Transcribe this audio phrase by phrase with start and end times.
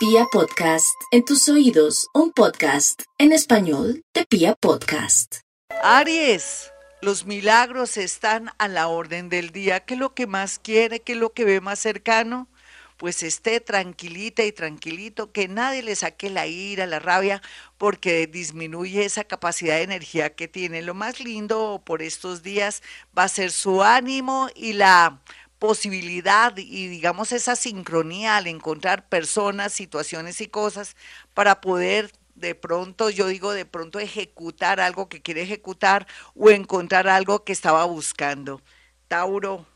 [0.00, 5.40] Pia Podcast, en tus oídos, un podcast en español de Pia Podcast.
[5.82, 9.80] Aries, los milagros están a la orden del día.
[9.80, 11.00] ¿Qué es lo que más quiere?
[11.00, 12.48] ¿Qué es lo que ve más cercano?
[12.96, 17.42] Pues esté tranquilita y tranquilito, que nadie le saque la ira, la rabia,
[17.76, 20.80] porque disminuye esa capacidad de energía que tiene.
[20.80, 22.82] Lo más lindo por estos días
[23.16, 25.20] va a ser su ánimo y la
[25.60, 30.96] posibilidad y digamos esa sincronía al encontrar personas, situaciones y cosas
[31.34, 37.06] para poder de pronto, yo digo de pronto ejecutar algo que quiere ejecutar o encontrar
[37.08, 38.62] algo que estaba buscando.
[39.06, 39.66] Tauro,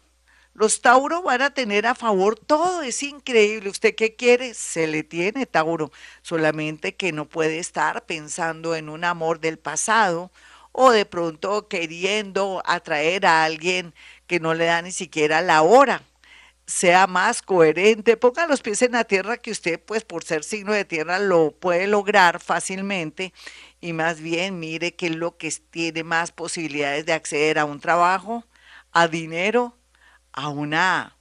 [0.55, 3.69] los Tauro van a tener a favor todo, es increíble.
[3.69, 4.55] ¿Usted qué quiere?
[4.55, 5.92] Se le tiene, Tauro.
[6.22, 10.30] Solamente que no puede estar pensando en un amor del pasado
[10.77, 13.95] o de pronto queriendo atraer a alguien
[14.27, 16.02] que no le da ni siquiera la hora.
[16.66, 20.73] Sea más coherente, ponga los pies en la tierra que usted, pues por ser signo
[20.73, 23.33] de tierra, lo puede lograr fácilmente
[23.81, 27.81] y más bien mire qué es lo que tiene más posibilidades de acceder a un
[27.81, 28.44] trabajo,
[28.92, 29.77] a dinero,
[30.33, 31.16] a una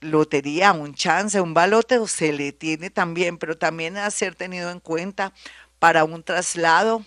[0.00, 4.34] lotería, a un chance, a un balote, se le tiene también, pero también a ser
[4.34, 5.32] tenido en cuenta
[5.78, 7.04] para un traslado,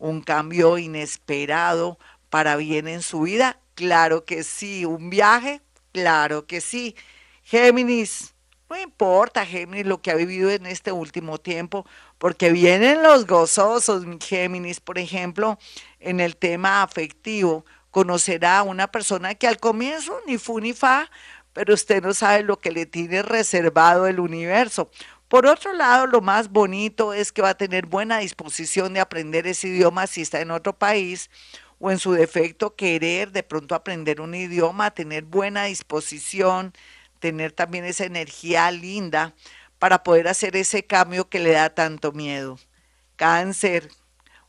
[0.00, 1.98] un cambio inesperado
[2.28, 4.84] para bien en su vida Claro que sí.
[4.84, 5.62] ¿Un viaje?
[5.92, 6.94] Claro que sí.
[7.42, 8.34] Géminis,
[8.68, 11.86] no importa, Géminis, lo que ha vivido en este último tiempo,
[12.18, 15.58] porque vienen los gozosos, Géminis, por ejemplo,
[15.98, 21.10] en el tema afectivo, conocerá a una persona que al comienzo ni fu ni fa,
[21.54, 24.90] pero usted no sabe lo que le tiene reservado el universo.
[25.30, 29.46] Por otro lado, lo más bonito es que va a tener buena disposición de aprender
[29.46, 31.30] ese idioma si está en otro país
[31.78, 36.72] o en su defecto querer de pronto aprender un idioma, tener buena disposición,
[37.20, 39.32] tener también esa energía linda
[39.78, 42.58] para poder hacer ese cambio que le da tanto miedo.
[43.14, 43.88] Cáncer,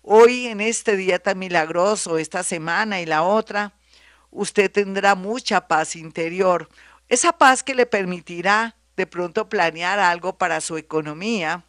[0.02, 3.76] hoy en este día tan milagroso, esta semana y la otra,
[4.32, 6.70] usted tendrá mucha paz interior,
[7.08, 11.66] esa paz que le permitirá de pronto planear algo para su economía,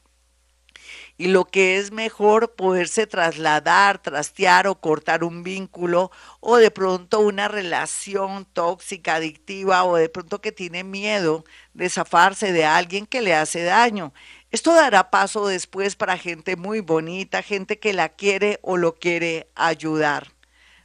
[1.16, 7.21] y lo que es mejor poderse trasladar, trastear o cortar un vínculo o de pronto
[7.21, 11.44] una relación tóxica, adictiva o de pronto que tiene miedo
[11.75, 14.12] de zafarse de alguien que le hace daño.
[14.50, 19.50] Esto dará paso después para gente muy bonita, gente que la quiere o lo quiere
[19.55, 20.32] ayudar.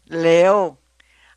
[0.06, 0.80] Leo,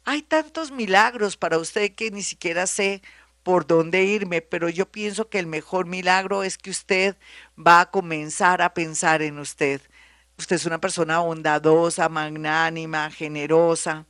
[0.04, 3.02] hay tantos milagros para usted que ni siquiera sé
[3.42, 7.16] por dónde irme, pero yo pienso que el mejor milagro es que usted
[7.58, 9.80] va a comenzar a pensar en usted.
[10.38, 14.06] Usted es una persona bondadosa, magnánima, generosa.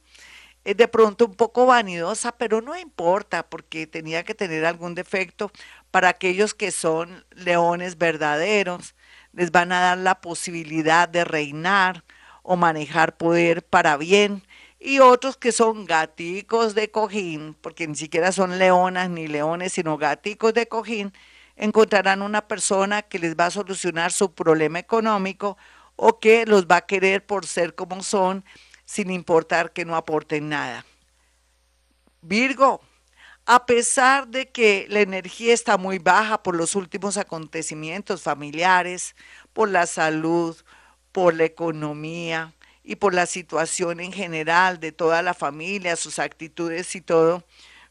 [0.65, 5.51] Es de pronto un poco vanidosa, pero no importa porque tenía que tener algún defecto.
[5.91, 8.95] Para aquellos que son leones verdaderos,
[9.33, 12.05] les van a dar la posibilidad de reinar
[12.43, 14.43] o manejar poder para bien
[14.81, 19.99] y otros que son gaticos de cojín, porque ni siquiera son leonas ni leones, sino
[19.99, 21.13] gaticos de cojín,
[21.57, 25.59] encontrarán una persona que les va a solucionar su problema económico
[25.97, 28.43] o que los va a querer por ser como son,
[28.87, 30.87] sin importar que no aporten nada.
[32.23, 32.81] Virgo,
[33.45, 39.15] a pesar de que la energía está muy baja por los últimos acontecimientos familiares,
[39.53, 40.57] por la salud,
[41.13, 42.55] por la economía,
[42.91, 47.45] y por la situación en general de toda la familia, sus actitudes y todo,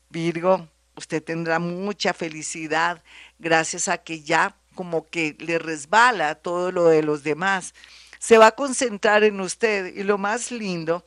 [0.10, 0.68] Virgo,
[0.98, 3.02] usted tendrá mucha felicidad
[3.38, 7.74] gracias a que ya como que le resbala todo lo de los demás.
[8.20, 11.06] Se va a concentrar en usted y lo más lindo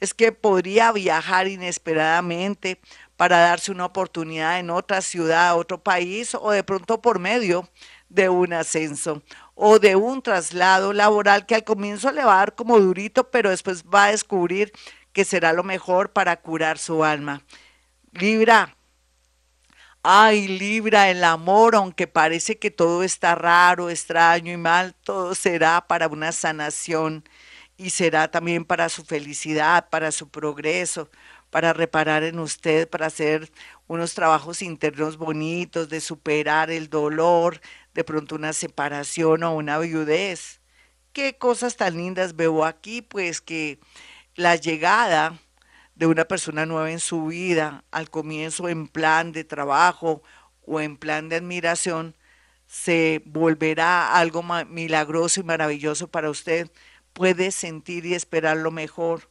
[0.00, 2.80] es que podría viajar inesperadamente
[3.18, 7.68] para darse una oportunidad en otra ciudad, otro país o de pronto por medio
[8.14, 9.22] de un ascenso
[9.54, 13.50] o de un traslado laboral que al comienzo le va a dar como durito, pero
[13.50, 14.72] después va a descubrir
[15.12, 17.42] que será lo mejor para curar su alma.
[18.12, 18.76] Libra.
[20.02, 25.86] Ay, Libra, el amor, aunque parece que todo está raro, extraño y mal, todo será
[25.86, 27.24] para una sanación
[27.78, 31.08] y será también para su felicidad, para su progreso,
[31.50, 33.50] para reparar en usted, para hacer
[33.86, 37.60] unos trabajos internos bonitos, de superar el dolor,
[37.94, 40.60] de pronto una separación o una viudez.
[41.12, 43.78] Qué cosas tan lindas veo aquí, pues que
[44.34, 45.38] la llegada
[45.94, 50.22] de una persona nueva en su vida, al comienzo en plan de trabajo
[50.66, 52.16] o en plan de admiración,
[52.66, 56.70] se volverá algo milagroso y maravilloso para usted.
[57.12, 59.28] Puede sentir y esperar lo mejor.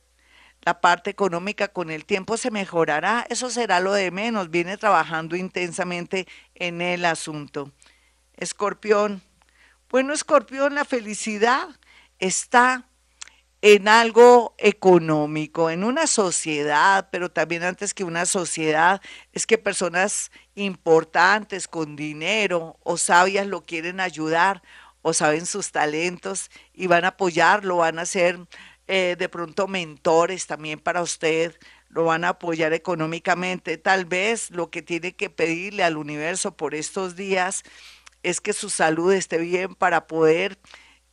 [0.61, 4.49] La parte económica con el tiempo se mejorará, eso será lo de menos.
[4.49, 6.25] Viene trabajando intensamente
[6.55, 7.73] en el asunto.
[8.37, 9.21] Escorpión,
[9.89, 11.69] Bueno, escorpión, la felicidad
[12.17, 12.87] está
[13.61, 19.01] en algo económico, en una sociedad, pero también antes que una sociedad,
[19.31, 24.63] es que personas importantes con dinero o sabias lo quieren ayudar
[25.01, 28.39] o saben sus talentos y van a apoyarlo, van a ser
[28.87, 31.55] eh, de pronto mentores también para usted,
[31.87, 33.77] lo van a apoyar económicamente.
[33.77, 37.63] Tal vez lo que tiene que pedirle al universo por estos días
[38.23, 40.57] es que su salud esté bien para poder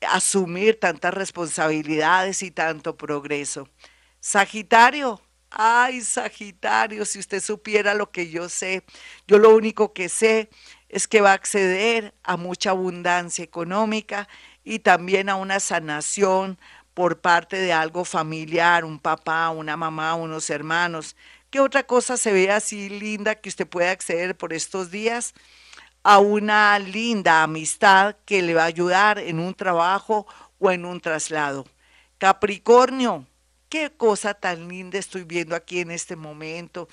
[0.09, 3.69] asumir tantas responsabilidades y tanto progreso.
[4.21, 5.21] Sagitario,
[5.51, 8.85] ay Sagitario, si usted supiera lo que yo sé,
[9.27, 10.49] yo lo único que sé
[10.89, 14.29] es que va a acceder a mucha abundancia económica
[14.65, 16.59] y también a una sanación
[16.95, 21.17] por parte de algo familiar, un papá, una mamá, unos hermanos.
[21.51, 25.35] ¿Qué otra cosa se ve así linda que usted puede acceder por estos días?
[26.02, 30.26] A una linda amistad que le va a ayudar en un trabajo
[30.58, 31.67] o en un traslado.
[32.19, 33.26] Capricornio,
[33.69, 36.88] qué cosa tan linda estoy viendo aquí en este momento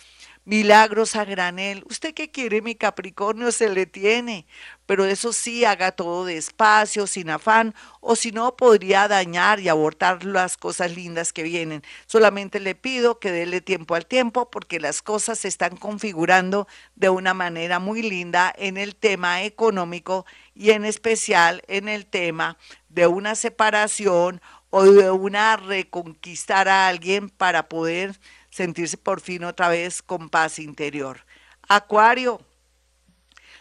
[0.48, 1.84] milagros a granel.
[1.90, 3.52] ¿Usted qué quiere, mi Capricornio?
[3.52, 4.48] Se le tiene,
[4.86, 10.24] pero eso sí, haga todo despacio, sin afán, o si no, podría dañar y abortar
[10.24, 11.84] las cosas lindas que vienen.
[12.06, 16.66] Solamente le pido que déle tiempo al tiempo, porque las cosas se están configurando
[16.96, 22.58] de una manera muy linda en el tema económico y en especial en el tema
[22.88, 28.18] de una separación o de una reconquistar a alguien para poder
[28.58, 31.26] sentirse por fin otra vez con paz interior.
[31.68, 32.42] Acuario.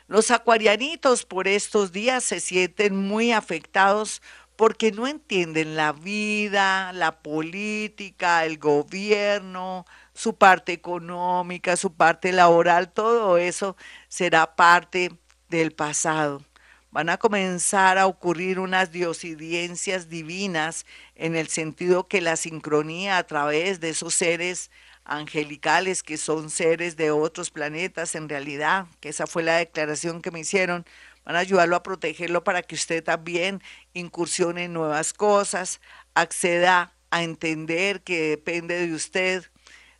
[0.09, 4.23] Los acuarianitos por estos días se sienten muy afectados
[4.57, 9.85] porque no entienden la vida, la política, el gobierno,
[10.15, 13.77] su parte económica, su parte laboral, todo eso
[14.09, 15.13] será parte
[15.51, 16.43] del pasado.
[16.91, 23.25] Van a comenzar a ocurrir unas diosidencias divinas en el sentido que la sincronía a
[23.25, 24.71] través de esos seres
[25.07, 30.31] angelicales que son seres de otros planetas en realidad, que esa fue la declaración que
[30.31, 30.85] me hicieron,
[31.25, 33.63] van a ayudarlo a protegerlo para que usted también
[33.95, 35.81] incursione en nuevas cosas,
[36.15, 39.45] acceda a entender que depende de usted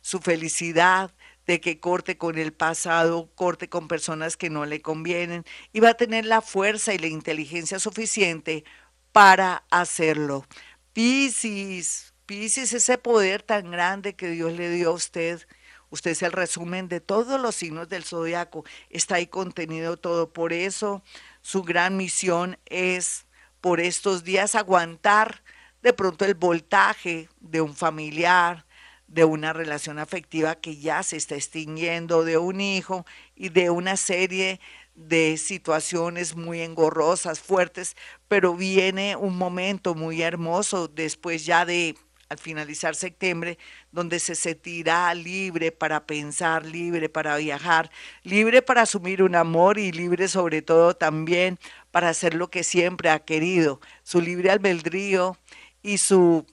[0.01, 1.13] su felicidad,
[1.47, 5.91] de que corte con el pasado, corte con personas que no le convienen y va
[5.91, 8.65] a tener la fuerza y la inteligencia suficiente
[9.13, 10.45] para hacerlo.
[10.93, 15.47] Piscis, Pisces, ese poder tan grande que Dios le dio a usted,
[15.89, 20.33] usted es el resumen de todos los signos del zodiaco, está ahí contenido todo.
[20.33, 21.01] Por eso
[21.41, 23.25] su gran misión es
[23.61, 25.41] por estos días aguantar
[25.81, 28.65] de pronto el voltaje de un familiar,
[29.07, 33.95] de una relación afectiva que ya se está extinguiendo, de un hijo y de una
[33.95, 34.59] serie
[34.95, 37.95] de situaciones muy engorrosas, fuertes,
[38.27, 41.95] pero viene un momento muy hermoso después ya de
[42.29, 43.57] al finalizar septiembre,
[43.91, 47.89] donde se sentirá libre para pensar, libre para viajar,
[48.23, 51.57] libre para asumir un amor y libre sobre todo también
[51.91, 53.79] para hacer lo que siempre ha querido.
[54.03, 55.37] Su libre albedrío
[55.81, 56.45] y su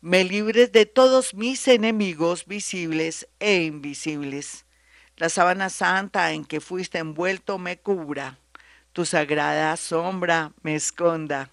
[0.00, 4.66] me libres de todos mis enemigos visibles e invisibles.
[5.16, 8.38] La sábana santa en que fuiste envuelto me cubra,
[8.92, 11.50] tu sagrada sombra me esconda.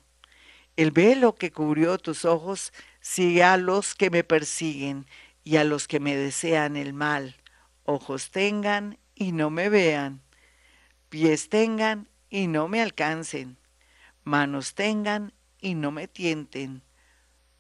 [0.75, 5.05] El velo que cubrió tus ojos sigue a los que me persiguen
[5.43, 7.35] y a los que me desean el mal.
[7.83, 10.21] Ojos tengan y no me vean,
[11.09, 13.57] pies tengan y no me alcancen,
[14.23, 16.81] manos tengan y no me tienten,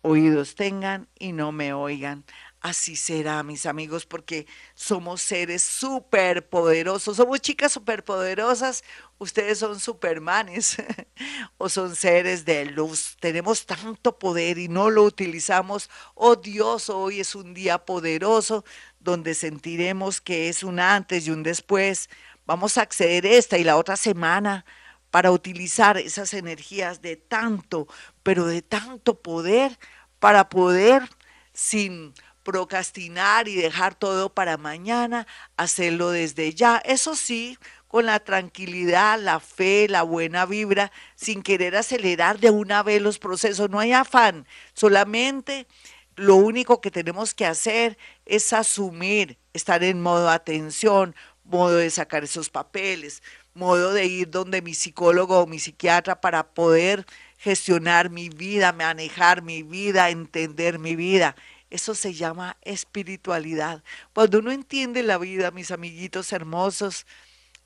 [0.01, 2.23] oídos tengan y no me oigan.
[2.63, 7.17] Así será, mis amigos, porque somos seres súper poderosos.
[7.17, 8.85] Somos chicas súper poderosas.
[9.17, 10.77] Ustedes son supermanes
[11.57, 13.17] o son seres de luz.
[13.19, 15.89] Tenemos tanto poder y no lo utilizamos.
[16.15, 18.63] Oh Dios, hoy es un día poderoso
[18.97, 22.09] donde sentiremos que es un antes y un después.
[22.45, 24.65] Vamos a acceder esta y la otra semana
[25.11, 27.89] para utilizar esas energías de tanto,
[28.23, 29.77] pero de tanto poder
[30.19, 31.09] para poder
[31.53, 35.25] sin procrastinar y dejar todo para mañana,
[35.57, 36.77] hacerlo desde ya.
[36.77, 37.57] Eso sí,
[37.87, 43.19] con la tranquilidad, la fe, la buena vibra, sin querer acelerar de una vez los
[43.19, 43.69] procesos.
[43.69, 45.67] No hay afán, solamente
[46.15, 52.23] lo único que tenemos que hacer es asumir, estar en modo atención, modo de sacar
[52.23, 53.23] esos papeles,
[53.53, 57.05] modo de ir donde mi psicólogo o mi psiquiatra para poder
[57.37, 61.35] gestionar mi vida, manejar mi vida, entender mi vida
[61.73, 63.83] eso se llama espiritualidad.
[64.13, 67.07] Cuando uno entiende la vida, mis amiguitos hermosos,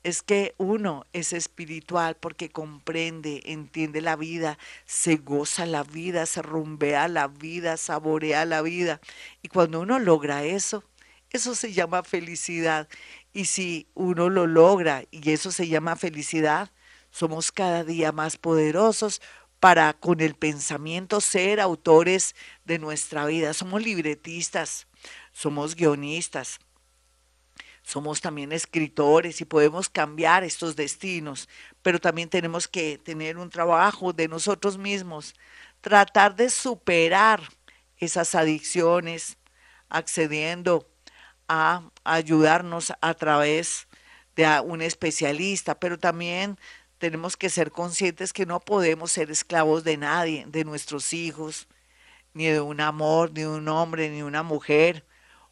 [0.02, 6.40] es que uno es espiritual porque comprende, entiende la vida, se goza la vida, se
[6.40, 9.02] rumbea la vida, saborea la vida.
[9.42, 10.84] Y cuando uno logra eso,
[11.28, 12.88] eso se llama felicidad.
[13.34, 16.70] Y si uno lo logra y eso se llama felicidad,
[17.10, 19.20] somos cada día más poderosos
[19.60, 22.34] para con el pensamiento ser autores
[22.64, 23.52] de nuestra vida.
[23.54, 24.86] Somos libretistas,
[25.32, 26.60] somos guionistas,
[27.82, 31.48] somos también escritores y podemos cambiar estos destinos,
[31.82, 35.34] pero también tenemos que tener un trabajo de nosotros mismos,
[35.80, 37.40] tratar de superar
[37.96, 39.38] esas adicciones,
[39.88, 40.86] accediendo
[41.48, 43.88] a ayudarnos a través
[44.36, 46.58] de un especialista, pero también
[46.98, 51.68] tenemos que ser conscientes que no podemos ser esclavos de nadie, de nuestros hijos,
[52.34, 55.04] ni de un amor, ni de un hombre, ni de una mujer,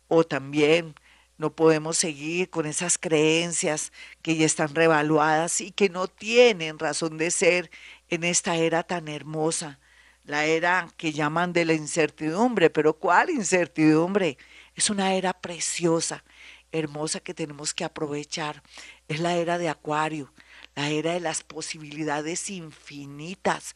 [0.09, 0.95] o también
[1.39, 7.19] no podemos seguir con esas creencias que ya están revaluadas y que no tienen razón
[7.19, 7.71] de ser
[8.09, 9.79] en esta era tan hermosa,
[10.25, 14.39] la era que llaman de la incertidumbre, pero ¿cuál incertidumbre?
[14.75, 16.25] Es una era preciosa,
[16.73, 18.63] hermosa que tenemos que aprovechar.
[19.09, 20.33] Es la era de Acuario,
[20.77, 23.75] la era de las posibilidades infinitas,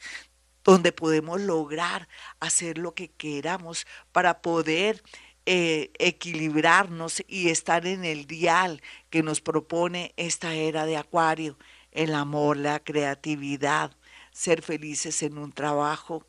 [0.63, 5.03] donde podemos lograr hacer lo que queramos para poder
[5.47, 11.59] eh, equilibrarnos y estar en el dial que nos propone esta era de Acuario,
[11.91, 13.97] el amor, la creatividad,
[14.31, 16.27] ser felices en un trabajo,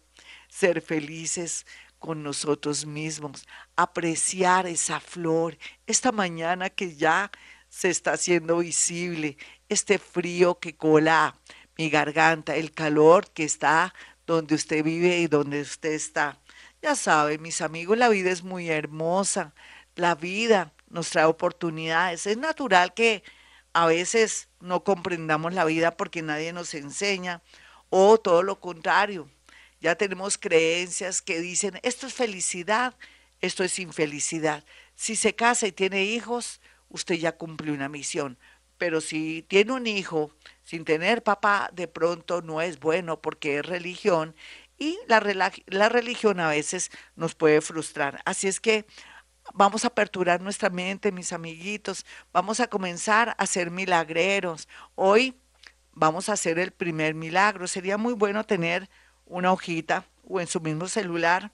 [0.48, 1.66] ser felices
[2.00, 7.30] con nosotros mismos, apreciar esa flor, esta mañana que ya
[7.72, 9.38] se está haciendo visible,
[9.70, 11.38] este frío que cola
[11.78, 13.96] mi garganta, el calor que está
[14.28, 16.38] donde usted vive y donde usted está.
[16.82, 19.54] Ya sabe, mis amigos, la vida es muy hermosa.
[19.96, 22.28] La vida nos trae oportunidades.
[22.28, 23.24] Es natural que
[23.72, 27.42] a veces no comprendamos la vida porque nadie nos enseña
[27.90, 29.30] o todo lo contrario.
[29.80, 32.96] Ya tenemos creencias que dicen, esto es felicidad,
[33.40, 34.66] esto es infelicidad.
[34.96, 36.60] Si se casa y tiene hijos,
[36.92, 38.38] usted ya cumple una misión
[38.82, 40.32] pero si tiene un hijo
[40.64, 44.34] sin tener papá, de pronto no es bueno porque es religión
[44.80, 48.24] y la, la religión a veces nos puede frustrar.
[48.26, 48.88] Así es que
[49.54, 54.68] vamos a aperturar nuestra mente, mis amiguitos, vamos a comenzar a ser milagreros.
[54.96, 55.36] Hoy
[55.92, 57.68] vamos a hacer el primer milagro.
[57.68, 58.90] Sería muy bueno tener
[59.28, 61.52] una hojita o en su mismo celular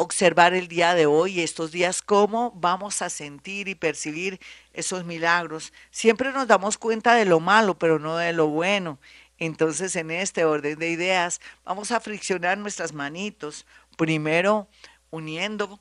[0.00, 4.38] observar el día de hoy, estos días, cómo vamos a sentir y percibir
[4.72, 5.72] esos milagros.
[5.90, 9.00] Siempre nos damos cuenta de lo malo, pero no de lo bueno.
[9.38, 13.66] Entonces, en este orden de ideas, vamos a friccionar nuestras manitos.
[13.96, 14.68] Primero,
[15.10, 15.80] uniendo,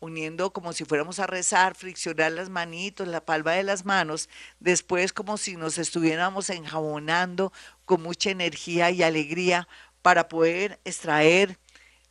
[0.00, 4.30] uniendo como si fuéramos a rezar, friccionar las manitos, la palma de las manos.
[4.60, 7.52] Después, como si nos estuviéramos enjabonando
[7.84, 9.68] con mucha energía y alegría
[10.00, 11.58] para poder extraer